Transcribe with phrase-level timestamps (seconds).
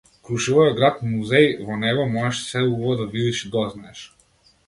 [0.27, 4.01] Крушево е град музеј во него можеш се убаво да видиш и дознаеш.